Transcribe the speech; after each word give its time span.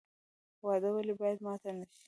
وعده 0.65 0.89
ولې 0.95 1.13
باید 1.19 1.37
ماته 1.45 1.69
نشي؟ 1.77 1.99